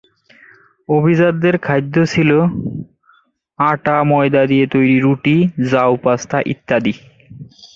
[0.89, 2.31] অভিজাতদের খাদ্য ছিল
[3.59, 5.35] আটা ও ময়দায় তৈরি রুটি,
[5.71, 6.93] জাউ, পাস্তা ইত্যাদি।